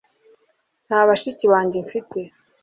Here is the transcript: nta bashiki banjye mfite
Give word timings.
nta 0.87 0.99
bashiki 1.07 1.45
banjye 1.53 1.77
mfite 1.85 2.19